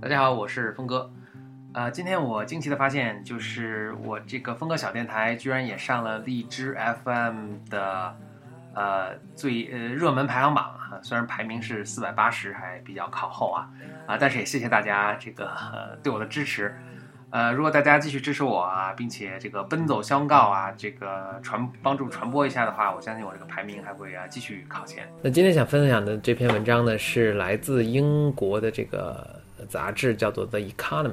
[0.00, 1.10] 大家好，我是峰哥。
[1.72, 8.16] 呃，今天我惊奇的发现，就是我这个峰哥小电台居然也上了荔枝 FM 的
[8.72, 13.68] 呃最呃热门排行榜啊，虽然排名是四百八十，还比较靠后啊
[14.06, 16.72] 啊，但是也谢谢大家这个、对我的支持。
[17.30, 25.06] 呃，如果大家继续支持我啊，并且这个奔走相告啊，这个传帮助传播一下的话，我相信我这个排名还会啊继续靠前。
[25.20, 31.12] 那今天想分享的这篇文章呢，是来自英国的这个杂志，叫做《The Economist》，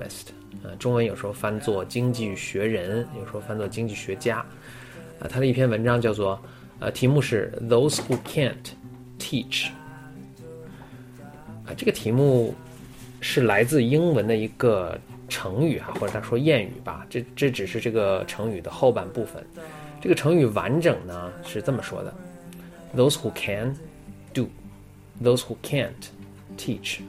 [0.64, 4.38] 呃，中文有时候翻作《经济学人》，有时候翻作《经济学家》。
[5.22, 6.42] 啊，他的一篇文章叫做，
[6.80, 8.72] 呃，题目是 “Those Who Can't
[9.20, 9.68] Teach”。
[11.66, 12.56] 啊，这个题目
[13.20, 14.98] 是来自英文的一个。
[15.36, 19.46] 成语啊，或者他说谚语吧，这这只是这个成语的后半部分。
[20.00, 22.14] 这个成语完整呢是这么说的
[22.96, 23.76] ：Those who can
[24.34, 24.48] do,
[25.22, 25.92] those who can't
[26.58, 27.00] teach。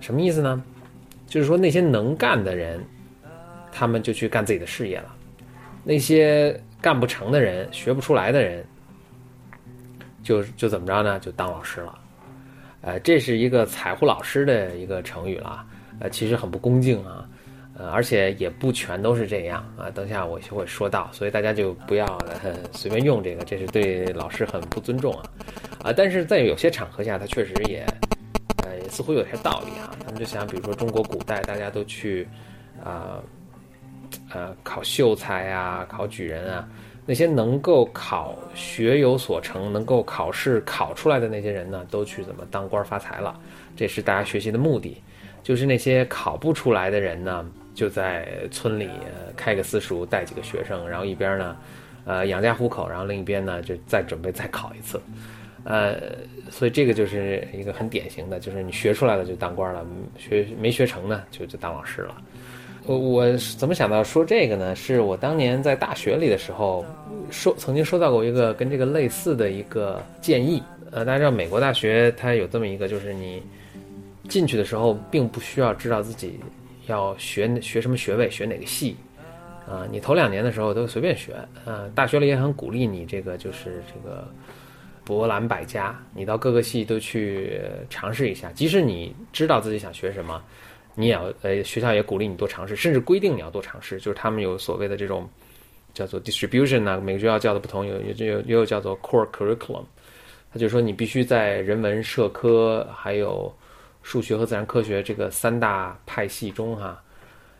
[0.00, 0.60] 什么意思呢？
[1.28, 2.84] 就是说那些能干的人，
[3.70, 5.08] 他们就去干自己的事业了；
[5.84, 8.64] 那些干不成的人、学不出来的人，
[10.24, 11.20] 就就怎么着呢？
[11.20, 11.96] 就当老师了。
[12.80, 15.64] 呃，这是一个踩乎老师的一个成语了。
[16.00, 17.28] 呃，其实很不恭敬啊，
[17.78, 19.90] 呃，而且也不全都是这样啊。
[19.90, 22.18] 等下我就会说到，所以大家就不要
[22.72, 25.22] 随便用这个，这是对老师很不尊重啊。
[25.84, 27.86] 啊，但是在有些场合下，他确实也，
[28.64, 29.96] 呃，似乎有些道理啊。
[30.00, 32.28] 咱们就想，比如说中国古代，大家都去，
[32.84, 33.22] 啊，
[34.32, 36.68] 呃，考秀才啊，考举人啊，
[37.04, 43.38] 那些能够考学有所成，能够考试考出来的那些人呢，都去怎么当官发财了？
[43.76, 45.00] 这是大家学习的目的。
[45.46, 48.90] 就是那些考不出来的人呢，就在村里
[49.36, 51.56] 开个私塾，带几个学生，然后一边呢，
[52.04, 55.00] 呃，养家糊口，然后另一边呢，就再准备再考一次，
[55.62, 56.02] 呃，
[56.50, 59.86] 所以这个就是一个很典型的，就是你学出来了就当官了，
[60.18, 62.16] 学没学成呢就就当老师了。
[62.84, 64.74] 我我怎么想到说这个呢？
[64.74, 66.84] 是我当年在大学里的时候
[67.30, 70.60] 收曾经收到过一个跟这个类似的一个建议。
[70.90, 73.40] 呃，大家知道美国大学它有这么一个，就是你。
[74.26, 76.38] 进去的时候，并不需要知道自己
[76.86, 78.96] 要学学什么学位，学哪个系，
[79.68, 81.32] 啊，你头两年的时候都随便学，
[81.64, 84.28] 啊，大学里也很鼓励你这个就是这个
[85.04, 87.60] 博览百家，你到各个系都去
[87.90, 90.42] 尝试一下，即使你知道自己想学什么，
[90.94, 95.28] 你也要呃学校也鼓励你多尝试，甚至规定你要多尝试，就是他们有所谓的这种
[95.94, 99.84] 叫做 distribution 呢，每个学校叫的不同，有有有也有叫做 core curriculum，
[100.52, 103.52] 他就说你必须在人文社科还有。
[104.06, 107.02] 数学和自然科学这个三大派系中，哈，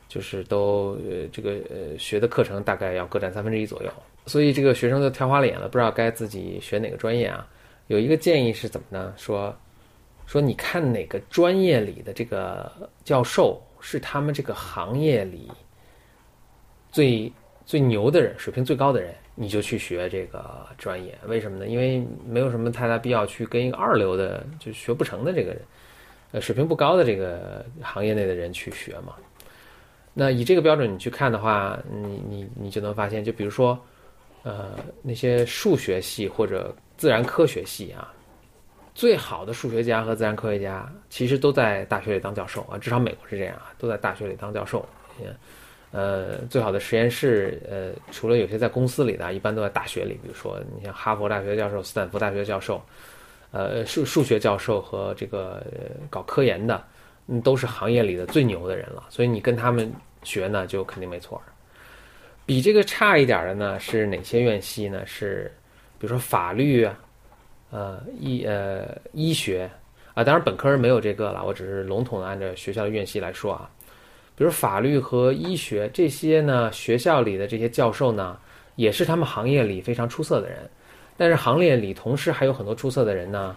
[0.07, 3.91] 就是都呃这个呃学的课程大概要各占三分之一左右，
[4.27, 7.45] 所以这个学生就挑花了眼了，不知道该自己学哪个专业啊。
[7.89, 9.13] 有一个建议是怎么呢？
[9.17, 9.53] 说
[10.25, 12.71] 说你看哪个专业里的这个
[13.03, 15.51] 教授是他们这个行业里
[16.93, 17.33] 最
[17.65, 21.19] 最牛的人，水平最高的人，你就去学这个专业。
[21.27, 21.67] 为什么呢？
[21.67, 25.61] 因为没有什么太大必要去跟一个二流的就学不成的这个人。
[26.33, 29.15] 呃，水平不高的这个行业内的人去学嘛，
[30.13, 33.79] 那以这个标准你去看的话，你你你就能发现，就比如说，
[34.43, 34.71] 呃，
[35.03, 38.13] 那些数学系或者自然科学系啊，
[38.93, 44.85] 最好的数学家和自然科学家其实都在大学里当教授啊，至少美国是这样啊，都在大学里当教授。
[45.93, 52.83] 呃，最好的实验室，呃，除了有些在公司里的，一般都在大学里，比如说你像哈佛大学教授、斯坦福大学教授。
[53.51, 55.65] 呃，数数学教授和这个
[56.11, 56.83] 搞科研的，
[57.29, 59.05] 嗯，都是行业里的最牛的人了。
[59.09, 59.93] 所以你跟他们
[60.23, 61.41] 学呢，就肯定没错。
[62.45, 65.05] 比这个差一点的呢，是哪些院系呢？
[65.07, 65.53] 是
[65.99, 66.99] 比如说法律啊，
[67.71, 69.71] 呃，医呃医学
[70.15, 71.45] 啊，当然本科没有这个了。
[71.45, 73.71] 我只是笼统的按照学校的院系来说啊。
[74.37, 78.39] 比如法律和医学这些呢，学校里的这些教授呢，
[78.75, 80.59] 也是他们行业里非常出色的人。
[81.17, 83.57] 但是行列里同时还有很多出色的人呢，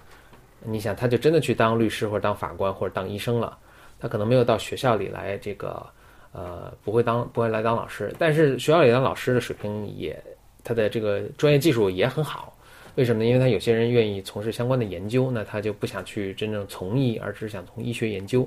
[0.64, 3.58] 你想他就真的去当律师或者当法官或者当医生了，
[4.00, 5.86] 他可能没有到学校里来这个，
[6.32, 10.22] 呃，不会当不会来当老师，但是学校里当老师的水平也，
[10.64, 12.56] 他的这个专业技术也很好，
[12.96, 13.30] 为什么呢？
[13.30, 18.42] 因为他有些人愿意从事相关的研究，那他就不想去真正从医，而只是想从医学研究，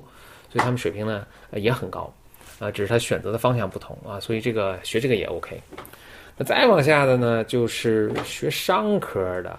[0.50, 2.12] 所以他们水平呢也很高，
[2.59, 5.61] 啊，只是他选择的方向不同啊，所以这个学这个也 OK。
[6.43, 9.59] 再往下的呢，就是学商科的。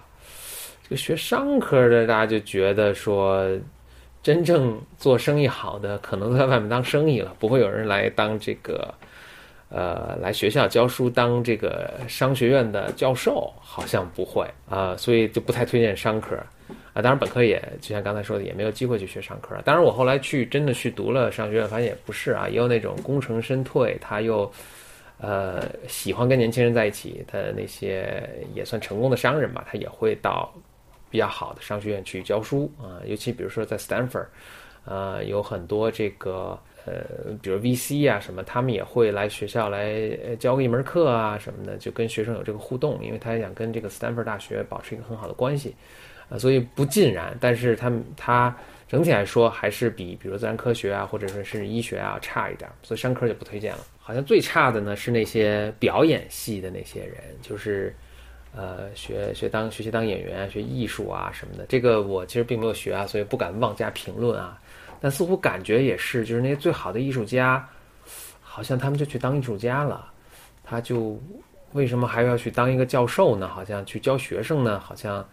[0.84, 3.48] 这个学商科的，大家就觉得说，
[4.22, 8.94] 真正做生意好的，可能都在外面当生意了，不会有人来当这个，
[9.70, 16.36] 呃，来学校教书当这个商学院的教授，好像不会啊，所以就不太推荐商科。
[16.94, 19.56] 啊，当然本科也就像刚才说的，也没有机会去学商科。
[19.66, 24.52] 当然我后来去真的去读了商学院，发现也不是啊，也有那种功成身退，他又
[25.20, 30.54] 呃喜欢跟年轻人在一起，他那些也算成功的商人吧，他也会到
[31.10, 34.28] 比较好的商学院去教书啊，尤其比如说在 Stanford，
[34.86, 36.60] 呃，有很多这个。
[36.86, 45.74] 呃，比如 VC 啊什么，他们也会来学校来教一门课啊什么的，就跟学生有这个互动，因为他想跟这个斯坦福大学保持一个很好的关系，
[46.28, 48.54] 啊，所以不尽然，但是他们他
[48.86, 53.80] 整体来说还是比比如自然科学啊，或者说是医学啊差一点，所以商科就不推荐了。
[54.06, 57.96] 好像最差的呢是那些表演系的那些人，就是
[58.54, 64.60] 呃学学当学习当演员、学艺术啊什么的，这个我其实并没有学啊，所以不敢妄加评论啊。
[65.00, 67.66] 但似乎感觉也是，就是那些最好的艺术家，
[68.42, 70.12] 好像他们就去当艺术家了，
[70.66, 71.18] 他就
[71.72, 73.48] 为什么还要去当一个教授呢？
[73.48, 74.80] 好像去教学生呢？
[74.80, 75.26] 好像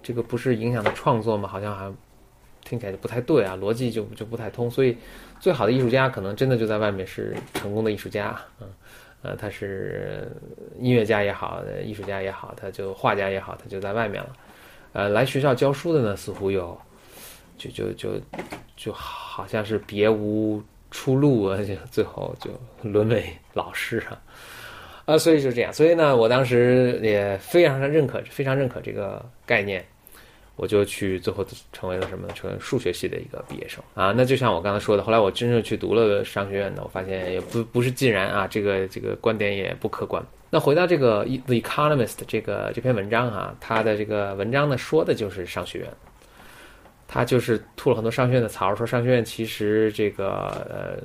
[0.00, 1.48] 这个不是影响他创作吗？
[1.48, 1.92] 好像还
[2.68, 4.70] 听起来就不太对啊，逻辑就就不太通。
[4.70, 4.94] 所以，
[5.40, 8.68] 最好的艺术家可能真的就在外面是成功的艺术家，嗯，
[9.22, 10.30] 呃，他是
[10.78, 14.36] 音乐家也好，艺术家也好，他就画家也好，他就在外面了。
[14.92, 16.76] 呃，来学校教书的呢，似乎又。
[17.58, 18.20] 就就就
[18.76, 22.50] 就好像是别无出路啊， 就最后就
[22.82, 23.24] 沦为
[23.54, 24.20] 老师啊，
[25.06, 25.72] 啊，所以就这样。
[25.72, 29.82] 所以呢，我当时也非常认可，非常认可这个概念，
[30.56, 32.26] 我就去最后成为了什么？
[32.34, 34.12] 成为数学系的一个毕业生啊。
[34.16, 40.24] 那就像我刚才说的，后来我真正去读了商学院呢，我发现也不不是尽然啊，这个这个观点也不客观。
[40.50, 45.88] 那回到这个《The Economist》这个这篇文章哈，他的这个文章呢说的就是商学院。
[47.08, 50.28] 他就是吐了很多商学院的槽，说商学院其实这个
[50.68, 50.98] 呃，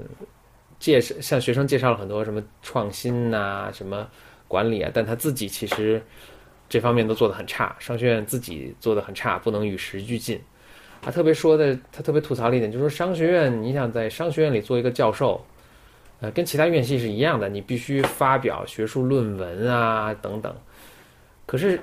[0.80, 4.08] 介绍向学生介绍了很多什么创新呐、什么
[4.48, 6.02] 管理啊，但他自己其实
[6.72, 10.40] 这方面都做得很差，商学院自己做的很差，不能与时俱进。
[11.02, 15.46] 他特别说的，他特别吐槽的一点就是说，商学院你想在商学院里做一个教授，
[16.22, 20.56] 呃，跟其他院系是一样的，你必须发表学术论文啊等等。
[21.46, 21.80] 可是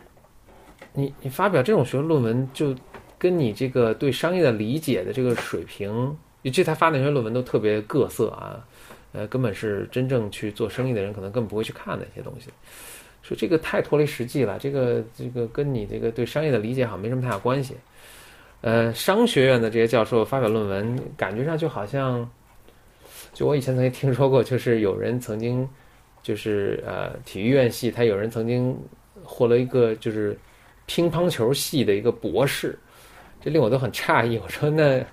[0.94, 2.74] 你你发表这种学术论文就。
[3.20, 8.64] 跟你这个对商业的理解的这个水平，尤其他发那些论文都特别各色啊，
[9.10, 12.48] 呃，根本是真正去做生意的人可能更不会去看那些东西，
[13.28, 17.74] 说这个太脱离实际了，这个这个跟你这个对商业的理解好像没什么太大关系。
[18.62, 22.26] 呃，商学院的这些教授发表论文，感觉上就好像，
[23.34, 25.68] 就我以前曾经听说过，就是有人曾经，
[26.22, 28.74] 就是呃，体育院系他有人曾经
[29.22, 30.34] 获了一个就是
[30.86, 32.78] 乒乓球系的一个博士。
[33.42, 34.38] 这令我都很诧异。
[34.38, 35.04] 我说：“那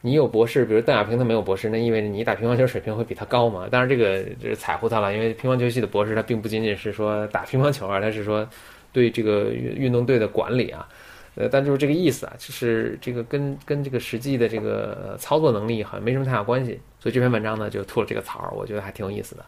[0.00, 8.48] 你有博士，比如邓亚萍他没有博士，那意味着你打乒乓球水平会比他高吗？”当然，这个就是彩乎他了，因为乒乓球系的博士他并不仅仅是说打乒乓球啊，他是说
[8.92, 10.88] 对这个运运动队的管理啊，
[11.34, 16.80] 呃，但就是这个意思啊，就是这个跟跟这个实际的这个操作能力好像没什么太大关系。
[17.00, 19.44] 所以这篇文章呢就吐了这个槽，我觉得还挺有意思的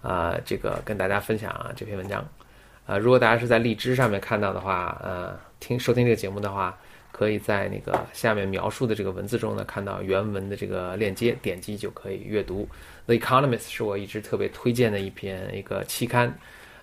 [0.00, 2.26] 啊，这个跟大家分享啊这篇文章
[2.86, 6.74] 啊，如果大家是在荔枝上面看到的话，呃，听收听这个节目的话。
[7.12, 12.68] 可以在那个下面描述的这个文字中呢，看到原文的这个链接，点击就可以阅读。
[13.06, 16.38] The Economist 是我一直特别推荐的一篇一个期刊，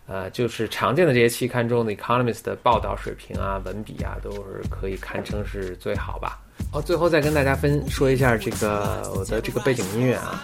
[0.08, 6.40] 呃，就是常见的这些期刊中的《Economist 的报道水平啊、文笔啊，都是可以堪称是最好吧。
[6.72, 10.44] 哦，最后再跟大家分说一下这个我的这个背景音乐啊，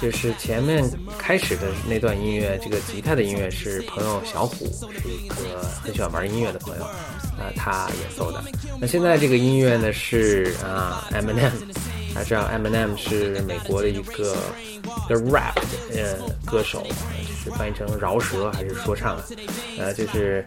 [0.00, 0.82] 就是前面
[1.18, 6.84] 开始的那段音乐，这个吉他的音乐是朋友小虎，是一个很喜欢玩音乐的朋友。
[6.84, 8.42] 啊，他演奏的。
[8.80, 11.50] 那现在这个音乐呢是啊，Eminem，
[12.20, 14.36] 大家知道 Eminem 是美国的一个
[15.06, 15.54] the rap
[15.94, 19.22] 呃歌手，就是翻译成饶舌还是说唱啊？
[19.78, 20.44] 呃，就是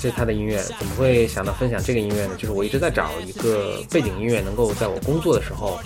[0.00, 0.62] 这是他的音乐。
[0.78, 2.36] 怎么会想到分享这个音乐呢？
[2.38, 5.80] 就是我一直在找一个背景音乐，能够在我工作的时候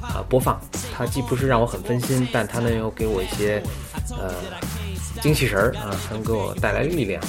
[0.00, 0.58] 啊播放。
[0.96, 3.62] 它既不是让我很分心，但它呢又给我一些
[4.18, 4.32] 呃
[5.20, 7.22] 精气神儿啊，能给我带来力量。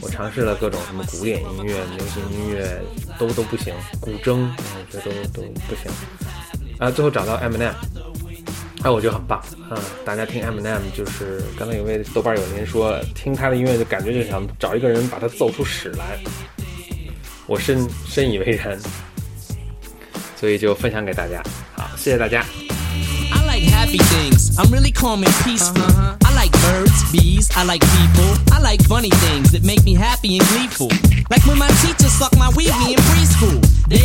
[0.00, 2.80] 我尝试了各种什么古典音乐、流行音乐，
[3.18, 5.90] 都都不行，古筝，嗯，这都都不行。
[6.82, 7.70] 啊，最后找到 Eminem，
[8.82, 9.38] 哎，我觉得很棒
[9.70, 9.78] 啊！
[10.04, 16.18] 大家听 Eminem，就是刚才有位豆瓣有人说，听他的音乐就感觉就想找一个人把他揍出屎来，
[17.46, 18.76] 我深深以为然，
[20.36, 21.40] 所以就分享给大家。
[21.76, 22.44] 好，谢谢大家。
[23.52, 24.58] like happy things.
[24.58, 25.82] I'm really calm and peaceful.
[25.82, 26.16] Uh-huh.
[26.24, 28.34] I like birds, bees, I like people.
[28.50, 30.88] I like funny things that make me happy and gleeful.
[31.30, 33.60] Like when my teacher sucked my weavy in preschool.
[33.88, 34.01] The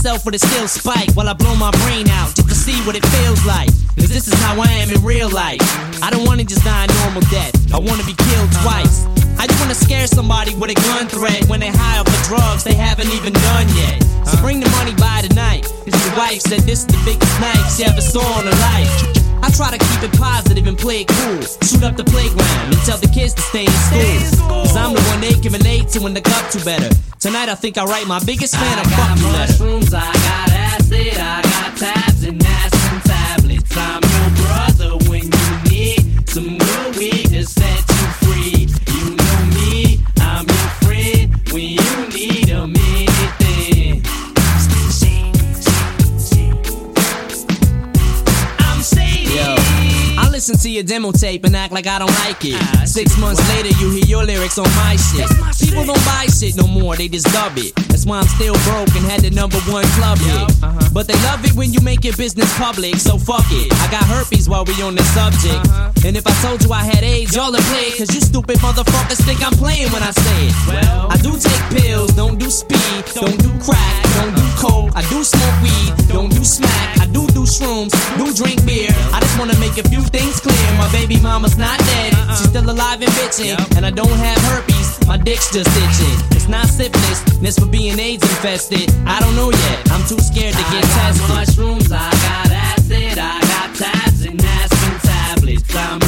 [0.00, 2.96] myself with a steel spike while I blow my brain out just to see what
[2.96, 3.68] it feels like.
[4.00, 5.60] Cause this is how I am in real life.
[6.02, 7.52] I don't wanna just die a normal death.
[7.70, 9.04] I wanna be killed twice.
[9.36, 12.64] I just wanna scare somebody with a gun threat when they high off the drugs
[12.64, 14.00] they haven't even done yet?
[14.24, 15.64] So bring the money by tonight.
[15.84, 19.19] Cause your wife said this is the biggest night she ever saw in her life.
[19.42, 21.40] I try to keep it positive and play it cool.
[21.66, 24.62] Shoot up the playground and tell the kids to stay in school.
[24.64, 26.88] Cause I'm the one they can relate to when they up to better.
[27.18, 29.52] Tonight I think I write my biggest fan a I got fuck you letter.
[29.52, 32.49] mushrooms, I got acid, I got tabs and
[50.50, 52.54] listen to your demo tape and act like I don't like it.
[52.56, 55.28] Ah, Six months later, you hear your lyrics on my shit.
[55.38, 55.94] My People shit.
[55.94, 57.74] don't buy shit no more, they just dub it.
[57.88, 60.62] That's why I'm still broke and had the number one club hit.
[60.62, 60.90] uh-huh.
[60.92, 63.70] But they love it when you make your business public, so fuck it.
[63.72, 65.54] I got herpes while we on this subject.
[65.70, 65.92] Uh-huh.
[66.04, 69.20] And if I told you I had AIDS, y'all would play cause you stupid motherfuckers
[69.24, 70.54] think I'm playing when I say it.
[70.66, 74.90] Well- I do take pills, don't do speed, don't do crack, don't do coke.
[74.96, 76.98] I do smoke weed, don't do smack.
[77.00, 78.90] I do do shrooms, do drink beer.
[79.12, 80.66] I just wanna make a few things clear.
[80.78, 82.36] My baby mama's not dead, uh-uh.
[82.36, 83.76] she's still alive and bitching.
[83.76, 86.16] And I don't have herpes, my dick's just itching.
[86.36, 88.90] It's not syphilis, it's for being AIDS infested.
[89.06, 91.28] I don't know yet, I'm too scared to I get got tested.
[91.36, 95.76] mushrooms, I got acid, I got tabs and aspirin tablets.
[95.76, 95.99] I'm